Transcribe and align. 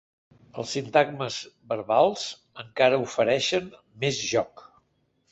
Els 0.61 0.69
sintagmes 0.75 1.35
verbals 1.73 2.23
encara 2.63 2.99
ofereixen 3.03 3.69
més 4.05 4.23
joc. 4.31 4.65